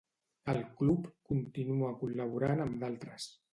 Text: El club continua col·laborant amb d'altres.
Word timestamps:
El 0.53 0.57
club 0.79 1.05
continua 1.33 1.91
col·laborant 2.01 2.67
amb 2.67 2.83
d'altres. 2.85 3.33